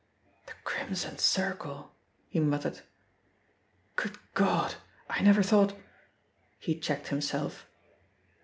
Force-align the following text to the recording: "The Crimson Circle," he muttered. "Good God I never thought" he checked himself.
"The 0.47 0.53
Crimson 0.63 1.19
Circle," 1.19 1.91
he 2.27 2.39
muttered. 2.39 2.81
"Good 3.95 4.17
God 4.33 4.73
I 5.07 5.21
never 5.21 5.43
thought" 5.43 5.77
he 6.59 6.79
checked 6.79 7.09
himself. 7.09 7.67